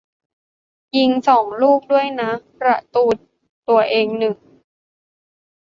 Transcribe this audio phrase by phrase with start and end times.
[0.97, 3.03] ยิงสองลูกด้วยนะ ประตู
[3.69, 4.35] ตัวเองหนึ่ง